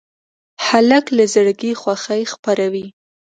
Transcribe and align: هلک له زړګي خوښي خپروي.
هلک 0.65 1.05
له 1.17 1.23
زړګي 1.33 1.71
خوښي 1.81 2.23
خپروي. 2.33 2.85